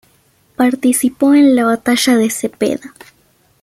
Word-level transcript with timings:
Participó 0.55 1.35
en 1.35 1.55
la 1.55 1.65
batalla 1.67 2.17
de 2.17 2.31
Cepeda. 2.31 2.91